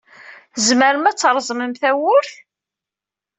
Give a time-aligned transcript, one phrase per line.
[0.53, 2.31] Tzemrem ad treẓmem tawwurt.